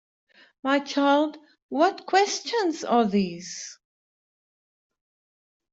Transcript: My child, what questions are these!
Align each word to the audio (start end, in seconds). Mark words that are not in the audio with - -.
My 0.63 0.79
child, 0.79 1.37
what 1.69 2.07
questions 2.07 2.83
are 2.83 3.05
these! 3.05 3.77